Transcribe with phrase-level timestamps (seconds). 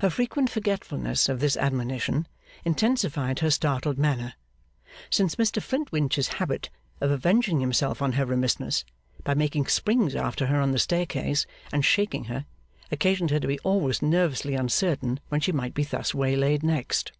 [0.00, 2.28] Her frequent forgetfulness of this admonition
[2.62, 4.34] intensified her startled manner,
[5.08, 6.68] since Mr Flintwinch's habit
[7.00, 8.84] of avenging himself on her remissness
[9.24, 12.44] by making springs after her on the staircase, and shaking her,
[12.92, 17.12] occasioned her to be always nervously uncertain when she might be thus waylaid next.